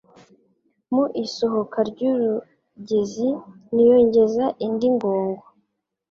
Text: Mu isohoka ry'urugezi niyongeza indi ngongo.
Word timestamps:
Mu 0.93 1.03
isohoka 1.23 1.77
ry'urugezi 1.89 3.29
niyongeza 3.73 4.45
indi 4.65 4.87
ngongo. 4.95 5.43